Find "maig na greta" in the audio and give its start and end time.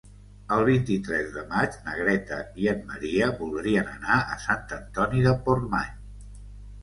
1.49-2.39